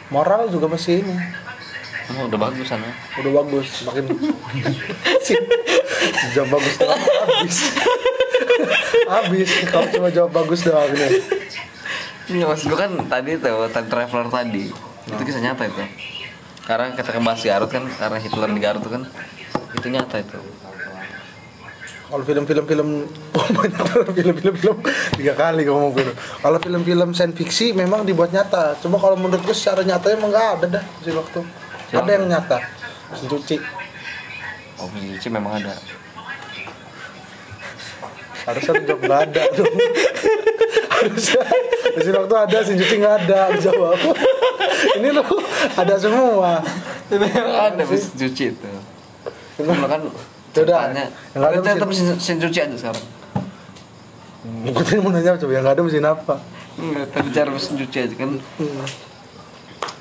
moral 0.08 0.46
juga 0.46 0.66
masih 0.66 1.02
ini 1.02 1.14
Oh, 2.08 2.24
udah 2.24 2.40
bagus 2.40 2.64
sana. 2.64 2.88
udah 3.20 3.32
bagus 3.36 3.84
makin 3.84 4.04
jawab 6.32 6.48
bagus 6.50 6.74
doang 6.78 6.96
habis 6.96 7.56
habis 9.12 9.48
kalau 9.66 9.86
cuma 9.88 10.08
jawab 10.08 10.32
bagus 10.32 10.60
doang 10.62 10.88
nih 10.88 11.20
Iya 12.28 12.44
maksud 12.44 12.68
gue 12.68 12.76
kan 12.76 12.92
tadi 13.08 13.36
tuh 13.36 13.68
time 13.68 13.88
traveler 13.88 14.28
tadi 14.28 14.68
itu 15.08 15.22
kisah 15.22 15.40
nyata 15.42 15.64
itu. 15.64 15.80
Karena 16.62 16.92
kita 16.92 17.08
kebahas 17.10 17.40
Garut 17.40 17.72
kan 17.72 17.88
karena 17.88 18.20
Hitler 18.20 18.52
di 18.52 18.60
Garut 18.60 18.80
tuh 18.80 18.92
kan 18.92 19.02
itu 19.72 19.88
nyata 19.88 20.20
itu. 20.20 20.36
Kalau 22.08 22.24
film-film 22.24 22.64
film 22.64 22.88
oh 23.36 23.46
film-film. 24.16 24.54
Film 24.56 24.76
tiga 25.20 25.36
kali 25.36 25.68
ngomong 25.68 25.92
film. 25.92 26.14
Kalau 26.16 26.56
film-film 26.56 27.08
science 27.12 27.36
fiksi 27.36 27.76
memang 27.76 28.08
dibuat 28.08 28.32
nyata. 28.32 28.80
Cuma 28.80 28.96
kalau 28.96 29.20
menurut 29.20 29.44
gue 29.44 29.52
secara 29.52 29.84
nyata 29.84 30.16
emang 30.16 30.32
nggak 30.32 30.48
ada 30.56 30.66
dah 30.80 30.84
di 31.04 31.12
waktu. 31.12 31.40
Ada 31.92 32.10
yang 32.16 32.24
nyata. 32.28 32.58
Mesin 33.12 33.28
cuci 33.28 33.56
Oh 34.78 34.88
cuci 34.88 35.28
memang 35.28 35.60
ada. 35.60 35.74
harusnya 38.48 38.80
jawab 38.80 39.00
nggak 39.04 39.22
ada 39.28 39.42
dong. 39.52 39.74
Harusnya 40.88 41.44
mesin 41.92 42.14
waktu 42.16 42.34
ada 42.40 42.56
mesin 42.64 42.76
cuci 42.80 42.94
nggak 43.04 43.16
ada 43.24 43.40
jawab 43.60 43.98
ini 44.96 45.08
loh 45.12 45.28
ada 45.76 45.94
semua. 46.00 46.64
Memang 47.12 47.52
ada 47.52 47.82
mesin 47.84 48.12
cuci 48.16 48.44
itu. 48.56 48.68
Cuma 49.60 49.84
kan 49.84 50.00
ceritanya. 50.64 51.04
yang 51.34 51.42
ada 51.44 51.54
Kita 51.58 51.70
tetap 51.78 51.90
cuci 52.40 52.58
aja 52.58 52.76
sekarang. 52.76 53.04
tadi 54.74 54.96
mau 54.98 55.10
nanya 55.12 55.36
coba. 55.36 55.52
Yang 55.54 55.66
ada 55.68 55.80
mesin 55.82 56.06
apa 56.06 56.34
Enggak, 56.78 57.04
kita 57.10 57.18
bicara 57.26 57.48
mesin 57.50 57.74
cuci 57.74 57.98
aja 58.06 58.14
kan. 58.14 58.30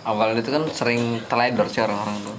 Awalnya 0.07 0.39
itu 0.39 0.51
kan 0.53 0.63
sering 0.71 1.01
teledor 1.25 1.67
sih 1.67 1.81
orang-orang 1.83 2.15
tuh. 2.23 2.37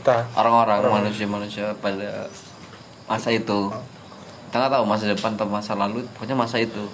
kita 0.00 0.24
orang-orang 0.32 0.80
manusia-manusia 1.04 1.76
pada 1.76 2.30
masa 3.04 3.28
itu. 3.34 3.68
Kita 4.48 4.56
nggak 4.56 4.72
tahu 4.72 4.84
masa 4.88 5.04
depan 5.10 5.36
atau 5.36 5.44
masa 5.44 5.72
lalu 5.76 6.06
pokoknya 6.16 6.38
masa 6.38 6.56
itu. 6.62 6.86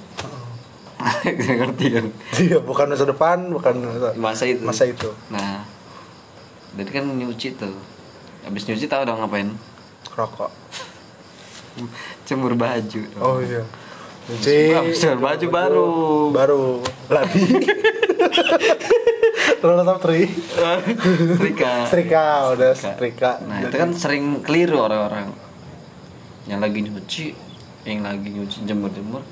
Ngerti 1.60 1.86
kan? 1.92 2.06
Iya 2.40 2.58
bukan 2.64 2.90
masa 2.90 3.04
depan 3.06 3.38
bukan 3.52 3.74
masa, 3.84 4.08
masa 4.16 4.44
itu. 4.48 4.62
masa 4.64 4.84
itu. 4.88 5.08
Nah 5.30 5.62
jadi 6.74 6.90
kan 6.90 7.04
nyuci 7.06 7.54
tuh. 7.54 7.76
Habis 8.42 8.66
nyuci 8.66 8.88
tahu 8.90 9.06
dong 9.06 9.20
ngapain? 9.22 9.52
Rokok 10.16 10.50
cemur 12.24 12.54
baju. 12.56 13.02
Dong. 13.12 13.22
oh 13.22 13.38
iya. 13.42 13.62
Habis 14.76 14.98
cemur 14.98 15.20
baju 15.22 15.46
baru. 15.50 15.88
Baru. 16.32 16.62
Lagi. 17.12 17.46
Roll 19.66 19.82
top 19.82 19.98
three. 20.04 20.30
Setrika. 21.34 21.72
Setrika 21.88 22.24
udah 22.54 22.72
setrika. 22.76 23.30
Nah 23.42 23.66
itu 23.66 23.76
kan 23.76 23.90
sering 23.96 24.44
keliru 24.44 24.84
orang-orang. 24.84 25.32
Yang 26.46 26.60
lagi 26.62 26.78
nyuci 26.86 27.26
yang 27.86 28.02
lagi 28.02 28.28
nyuci 28.34 28.66
jemur-jemur 28.66 29.22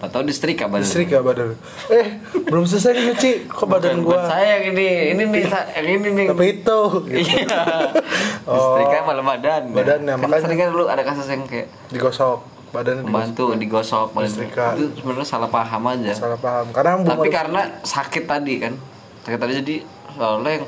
atau 0.00 0.24
di 0.24 0.32
setrika 0.32 0.64
badan 0.64 0.88
setrika 0.88 1.20
badan 1.20 1.52
eh 1.92 2.24
belum 2.48 2.64
selesai 2.64 2.90
nih 2.90 3.04
nyuci 3.06 3.30
kok 3.46 3.68
badan 3.68 4.00
Bukan- 4.00 4.02
gua? 4.02 4.16
bukan 4.16 4.24
saya 4.26 4.46
yang 4.56 4.64
ini 4.72 4.86
ini 5.12 5.22
nih 5.28 5.42
yang 5.44 5.86
ini 5.86 6.08
nih. 6.16 6.26
Tapi 6.32 6.44
itu. 6.50 6.80
Gitu. 7.04 7.20
iya. 7.20 7.44
Oh. 8.50 8.80
Malah 8.80 9.22
badan 9.22 9.62
Badannya, 9.70 10.16
kan 10.16 10.26
makanya- 10.26 10.42
sering 10.42 10.58
kan 10.58 10.68
dulu 10.72 10.84
ada 10.86 11.02
kasus 11.04 11.28
yang 11.28 11.44
kayak 11.44 11.68
digosok. 11.92 12.40
Badannya 12.70 13.04
digosok. 13.04 13.12
membantu 13.12 13.44
digosok. 13.54 14.08
badan 14.10 14.30
Setrika. 14.32 14.66
itu 14.74 14.84
sebenarnya 14.96 15.28
salah 15.28 15.50
paham 15.52 15.82
aja. 15.86 16.12
Salah 16.16 16.38
paham. 16.40 16.66
Karena 16.72 16.90
tapi 17.04 17.28
karena 17.28 17.60
sakit 17.80 18.24
tadi 18.24 18.54
kan. 18.58 18.74
Sakit 19.22 19.38
tadi 19.38 19.52
jadi 19.60 19.74
soalnya 20.10 20.50
yang 20.58 20.64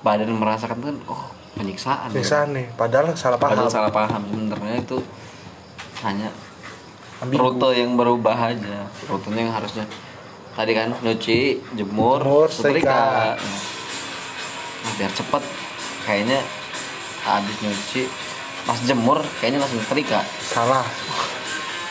badan 0.00 0.28
merasakan 0.32 0.76
tuh 0.78 0.86
kan 0.88 0.98
oh 1.10 1.22
penyiksaan. 1.58 2.08
Ya. 2.08 2.16
Siksaan 2.16 2.48
nih. 2.54 2.66
Padahal 2.78 3.12
salah 3.12 3.36
paham. 3.36 3.50
padahal 3.58 3.68
salah 3.68 3.90
paham. 3.92 4.22
Sebenarnya 4.24 4.78
itu 4.78 4.98
hanya 6.00 6.28
Ambigu. 7.18 7.40
rute 7.40 7.68
yang 7.74 7.94
berubah 7.94 8.36
aja. 8.48 8.86
Rutenya 9.04 9.40
yang 9.42 9.52
harusnya 9.52 9.84
tadi 10.52 10.72
kan 10.72 10.90
nyuci 10.98 11.58
jemur, 11.72 12.18
Jemur, 12.18 12.46
setrika. 12.46 12.82
setrika. 12.82 13.02
nah, 14.78 14.92
biar 14.94 15.12
cepet 15.12 15.42
kayaknya 16.02 16.40
habis 17.22 17.56
nyuci 17.58 18.02
pas 18.62 18.78
jemur 18.82 19.18
kayaknya 19.38 19.58
langsung 19.60 19.80
setrika. 19.80 20.22
Salah. 20.40 20.86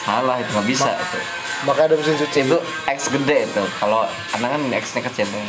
Salah 0.02 0.36
itu 0.38 0.50
nggak 0.50 0.68
bisa 0.68 0.92
itu. 0.94 1.20
maka 1.60 1.86
ada 1.86 1.96
mesin 1.96 2.16
cuci. 2.18 2.40
Itu 2.44 2.58
X 2.88 3.00
gede 3.10 3.38
itu. 3.46 3.64
Kalau 3.78 4.06
anak 4.32 4.50
kan 4.50 4.62
X 4.74 4.96
nya 4.96 5.02
kecil 5.04 5.26
tuh. 5.26 5.48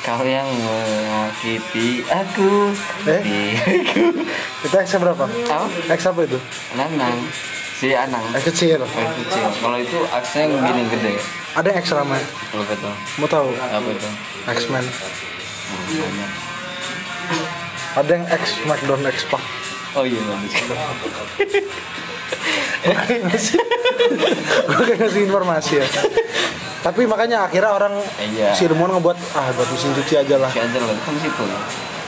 Kau 0.00 0.20
yang 0.20 0.44
menyakiti 0.44 2.04
aku 2.04 2.76
Eh? 3.04 3.20
diriku 3.24 4.12
itu 4.60 4.76
X 4.78 4.96
berapa? 4.96 5.24
Apa? 5.24 5.66
X 5.90 6.00
apa 6.06 6.20
itu? 6.22 6.36
Nanang 6.74 7.24
si 7.84 7.92
Anang 7.92 8.24
X 8.32 8.48
kecil. 8.48 8.80
X 8.80 9.12
kecil. 9.28 9.44
Kalau 9.60 9.76
itu 9.76 9.98
X 10.08 10.24
nya 10.32 10.48
yang 10.48 10.64
gini 10.64 10.88
gede. 10.88 11.20
Ada 11.52 11.68
X 11.84 11.92
namanya 11.92 12.24
kalau 12.48 12.64
itu? 12.64 12.90
Mau 13.20 13.28
tahu? 13.28 13.52
Apa 13.52 13.88
itu? 13.92 14.08
X 14.48 14.72
Men 14.72 14.88
banyak. 15.84 16.30
ada 17.94 18.10
yang 18.10 18.26
X 18.26 18.58
Smackdown 18.60 19.04
X 19.04 19.24
Pac 19.28 19.40
oh 19.96 20.04
iya 20.04 20.20
gue 22.84 24.84
kayak 24.84 25.00
ngasih 25.00 25.22
informasi 25.24 25.80
ya. 25.80 25.86
Tapi 26.84 27.08
makanya 27.08 27.48
akhirnya 27.48 27.72
orang 27.72 27.96
Iya. 28.20 28.52
si 28.52 28.68
Demon 28.68 28.92
ngebuat 28.92 29.16
ah 29.32 29.48
buat 29.56 29.68
mesin 29.72 29.96
cuci 29.96 30.20
aja 30.20 30.36
lah. 30.36 30.52
Si 30.52 30.60
aja 30.60 30.78
lah 30.84 30.92
kan 30.92 31.16
situ. 31.16 31.44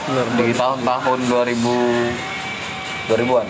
Bener, 0.07 0.27
di 0.37 0.53
tahun-tahun 0.53 1.19
2000 1.33 3.09
2000-an 3.09 3.49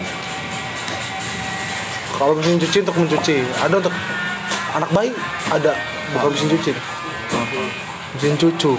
kalau 2.17 2.33
mesin 2.37 2.57
cuci 2.57 2.79
untuk 2.81 2.97
mencuci 2.97 3.37
ada 3.61 3.75
untuk 3.77 3.95
anak 4.73 4.91
bayi 4.93 5.11
ada 5.53 5.73
bukan 6.17 6.29
mesin 6.33 6.49
cuci. 6.57 6.73
Mesin 8.17 8.35
cucu. 8.41 8.73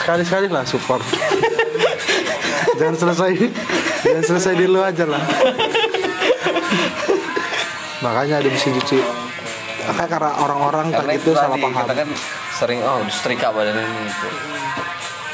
Sekali 0.00 0.22
sekali 0.24 0.46
lah 0.48 0.64
support. 0.64 1.04
Jangan 2.80 2.96
selesai 2.96 3.30
jangan 4.00 4.24
selesai 4.24 4.52
di 4.56 4.64
lu 4.64 4.80
aja 4.80 5.04
lah. 5.04 5.20
Makanya 8.00 8.40
ada 8.40 8.48
mesin 8.48 8.72
cuci. 8.80 9.04
Karena 9.80 10.32
orang-orang 10.40 10.88
karena 10.88 11.12
kayak 11.12 11.20
itu 11.20 11.32
gitu 11.32 11.36
salah 11.36 11.56
tadi 11.56 11.64
paham. 11.64 11.84
kita 11.84 11.94
kan 11.96 12.08
sering 12.56 12.80
oh 12.84 13.00
setrika 13.08 13.48
badan 13.52 13.76
ini 13.84 14.59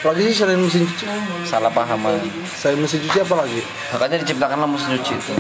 itu 0.07 0.15
lagi 0.15 0.23
sih 0.31 0.37
selain 0.39 0.61
mesin 0.63 0.87
cuci? 0.87 1.05
Salah 1.43 1.73
pahaman 1.75 2.23
selain 2.55 2.79
mesin 2.79 3.03
cuci 3.03 3.19
apa 3.27 3.35
lagi? 3.43 3.59
Makanya 3.91 4.23
diciptakanlah 4.23 4.69
mesin 4.71 4.95
cuci 5.03 5.13
itu. 5.19 5.33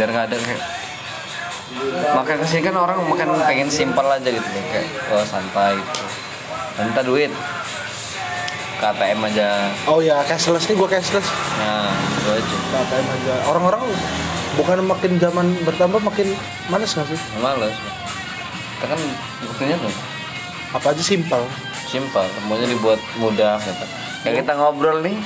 Biar 0.00 0.08
nggak 0.08 0.32
ada 0.32 0.36
kayak 0.40 0.62
makan 2.16 2.34
ke 2.40 2.46
sini 2.48 2.62
kan 2.64 2.74
orang 2.80 3.04
makan 3.04 3.36
pengen 3.44 3.68
simpel 3.68 4.08
aja 4.08 4.24
gitu 4.24 4.48
ya 4.48 4.64
kayak 4.72 4.88
oh, 5.12 5.24
santai 5.28 5.76
gitu. 5.76 6.04
Minta 6.80 7.04
duit. 7.04 7.28
Ke 8.80 8.96
ATM 8.96 9.28
aja. 9.28 9.68
Oh 9.84 10.00
ya 10.00 10.24
cashless 10.24 10.64
nih 10.64 10.80
gua 10.80 10.88
cashless. 10.88 11.28
Nah 11.60 11.92
itu. 12.32 12.32
Aja 12.32 12.56
KTM 12.80 13.06
aja. 13.12 13.34
Orang-orang 13.44 13.82
bukan 14.56 14.78
makin 14.88 15.12
zaman 15.20 15.46
bertambah 15.68 16.00
makin 16.00 16.32
malas 16.72 16.96
nggak 16.96 17.12
sih? 17.12 17.20
Males. 17.44 17.76
Kita 18.80 18.86
kan 18.88 19.00
buktinya 19.44 19.76
tuh. 19.84 19.92
Apa 20.72 20.96
aja 20.96 21.02
simpel 21.04 21.44
simpel 21.90 22.22
semuanya 22.38 22.70
dibuat 22.70 23.02
mudah 23.18 23.58
gitu. 23.58 23.84
Kayak 24.22 24.46
kita 24.46 24.52
ngobrol 24.54 25.02
nih. 25.02 25.18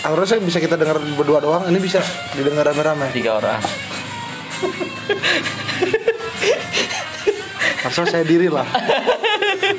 Harusnya 0.00 0.38
bisa 0.40 0.62
kita 0.62 0.78
dengar 0.78 0.96
berdua 1.18 1.42
doang 1.42 1.66
ini 1.66 1.82
bisa 1.82 1.98
didengar 2.38 2.70
rame-rame. 2.70 3.10
Tiga 3.10 3.42
orang. 3.42 3.58
Harusnya 7.82 8.06
saya 8.06 8.24
diri 8.24 8.46
lah. 8.46 8.64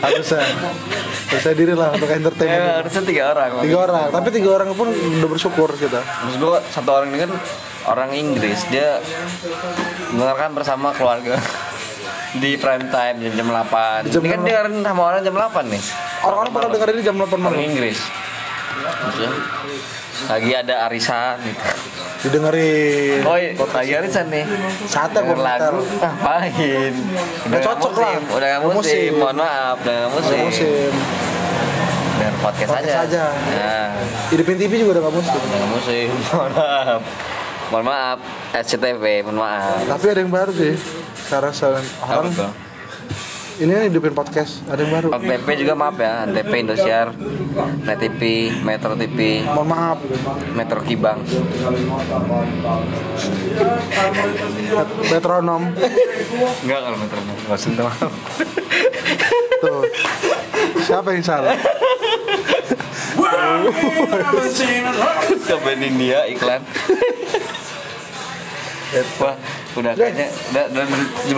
Harusnya. 0.04 0.44
Harusnya 0.44 1.40
saya 1.40 1.56
diri 1.56 1.72
lah 1.72 1.96
untuk 1.96 2.12
ya, 2.12 2.20
entertainment 2.20 2.84
harusnya 2.84 3.04
tiga 3.08 3.24
orang 3.32 3.64
tiga 3.64 3.78
orang 3.88 4.12
tapi 4.12 4.30
tiga 4.36 4.50
orang 4.52 4.76
pun 4.76 4.92
udah 4.92 5.30
bersyukur 5.32 5.72
kita. 5.80 6.04
Maksud 6.04 6.44
gue 6.44 6.60
satu 6.76 6.90
orang 6.92 7.08
ini 7.16 7.20
kan 7.24 7.32
orang 7.88 8.12
Inggris 8.12 8.68
dia 8.68 9.00
mendengarkan 10.12 10.52
bersama 10.52 10.92
keluarga 10.92 11.40
di 12.34 12.56
prime 12.56 12.88
time 12.88 13.16
jam 13.20 13.34
jam 13.36 13.48
8 13.50 14.08
Jam 14.08 14.22
ini 14.24 14.30
kan 14.30 14.42
dia 14.48 14.60
sama 14.64 15.02
orang 15.04 15.20
jam 15.20 15.36
8 15.36 15.68
nih. 15.68 15.82
Orang-orang 16.22 16.52
pada 16.52 16.68
denger 16.72 16.88
ini 16.94 17.02
jam 17.04 17.16
8 17.16 17.28
orang 17.28 17.42
malam 17.44 17.60
Inggris. 17.60 18.00
Maksudnya, 18.82 19.32
lagi 20.28 20.52
ada 20.54 20.74
arisan 20.86 21.36
gitu 21.44 21.66
didengerin. 22.22 23.26
Oh 23.26 23.34
iya, 23.34 23.58
lagi 23.58 23.92
arisan 23.98 24.30
nih. 24.30 24.46
Gua 24.46 25.06
Denger 25.10 25.38
lagu. 25.38 25.82
Ah 26.00 26.14
main 26.40 26.94
Nggak 27.50 27.62
cocok 27.66 27.94
lah. 27.98 28.14
musim, 28.14 28.22
udah 28.30 28.48
nggak 28.48 28.62
Udah 28.62 28.72
musim. 28.72 29.00
musim. 29.02 29.20
mohon 29.20 29.36
maaf 29.36 29.78
udah 29.82 29.94
nggak 29.98 30.12
musim, 30.14 30.30
Udah 30.32 30.46
musim. 30.46 30.92
Dengar 32.14 32.36
podcast, 32.38 32.70
Podcast 32.70 32.86
aja. 32.86 33.02
aja. 33.02 33.24
nah. 33.50 33.90
Hidupin 34.30 34.56
TV 34.56 34.72
juga 34.78 34.92
udah 34.94 35.04
gak 35.04 35.16
musim. 35.18 35.34
Udah 35.36 35.58
nggak 35.58 35.72
musim 35.74 36.08
mohon 36.30 36.52
maaf 36.54 37.02
mohon 37.72 37.88
maaf 37.88 38.20
SCTV 38.52 39.24
mohon 39.24 39.40
maaf. 39.40 39.88
Tapi 39.88 40.06
ada 40.12 40.20
yang 40.20 40.30
baru 40.30 40.52
sih 40.52 40.76
karena 41.32 41.52
selain 41.56 41.88
apa 42.04 42.28
orang 42.28 42.36
ini 43.62 43.78
kan 43.78 43.84
hidupin 43.88 44.12
podcast 44.12 44.60
ada 44.68 44.84
yang 44.84 44.92
baru. 44.92 45.08
Antv 45.16 45.48
juga 45.56 45.74
maaf 45.80 45.96
ya 45.96 46.28
Antv 46.28 46.52
Indosiar 46.52 47.16
Net 47.88 47.98
TV 48.04 48.52
Metro 48.60 48.92
TV 49.00 49.48
mohon 49.48 49.72
maaf. 49.72 49.98
Metro 50.52 50.84
Kibang. 50.84 51.24
Metronom. 55.08 55.64
Enggak 56.68 56.80
kalau 56.84 56.98
Metro 57.00 57.20
nggak 57.24 57.56
usah 57.56 57.68
minta 57.72 57.84
maaf 57.88 58.12
tuh. 59.64 59.82
Siapa 60.84 61.16
yang 61.16 61.24
salah 61.24 61.56
ke 65.48 65.56
India 65.82 66.20
iklan. 66.28 66.62
Wah 69.24 69.36
udah 69.72 69.94
kayaknya 69.96 70.28
udah, 70.52 70.64
udah 70.68 70.86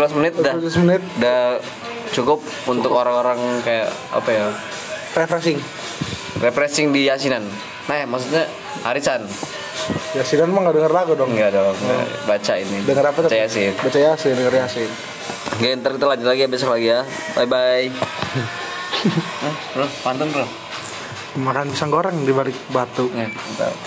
17 0.10 0.18
menit 0.18 0.34
udah 0.42 0.54
15 0.58 0.82
menit. 0.86 1.02
Udah 1.22 1.42
cukup 2.14 2.40
untuk 2.66 2.92
orang-orang 2.94 3.38
kayak 3.62 3.94
apa 4.10 4.30
ya? 4.34 4.46
Refreshing. 5.14 5.60
Refreshing 6.42 6.88
di 6.90 7.06
Yasinan. 7.06 7.46
Nah 7.86 7.96
ya, 8.00 8.06
maksudnya 8.10 8.50
Arisan 8.88 9.30
ya 10.14 10.24
Sinan 10.24 10.50
mah 10.54 10.70
gak 10.70 10.76
denger 10.78 10.94
lagu 10.94 11.12
dong. 11.18 11.34
Enggak 11.34 11.52
dong 11.54 11.76
enggak. 11.76 12.08
baca 12.30 12.54
ini. 12.56 12.78
Denger 12.86 13.06
apa 13.10 13.18
tuh? 13.26 13.30
Baca 13.30 13.38
Yasin. 13.38 13.74
Baca 13.76 14.00
Yasin 14.00 14.34
denger 14.38 14.56
Yasin. 14.64 14.90
Oke, 15.54 15.70
ntar 15.80 15.92
kita 15.98 16.06
lanjut 16.10 16.28
lagi 16.28 16.42
ya 16.46 16.50
besok 16.50 16.70
lagi 16.74 16.88
ya. 16.90 17.02
Bye 17.36 17.48
bye. 17.50 17.88
Hah, 19.44 19.56
bro, 19.76 19.88
pantun 20.06 20.30
bro. 20.32 20.63
Makan 21.38 21.74
pisang 21.74 21.90
goreng 21.90 22.18
di 22.24 22.32
balik 22.32 22.56
batu 22.70 23.10
bentar. 23.10 23.74